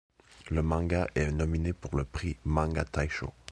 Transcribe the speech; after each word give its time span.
Le 0.49 0.63
manga 0.63 1.07
est 1.13 1.31
nominé 1.31 1.73
pour 1.73 1.95
le 1.95 2.05
prix 2.05 2.35
Manga 2.43 2.85
Taishō. 2.85 3.29